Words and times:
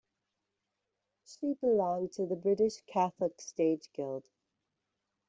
She 1.27 1.53
belonged 1.61 2.13
to 2.13 2.25
the 2.25 2.35
British 2.35 2.81
Catholic 2.87 3.39
Stage 3.39 3.87
Guild. 3.93 4.23